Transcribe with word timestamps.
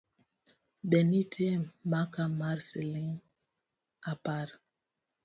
Be 0.89 0.99
nitie 1.09 1.51
maka 1.91 2.23
mar 2.39 2.57
siling’ 2.69 3.15
apar? 4.11 4.47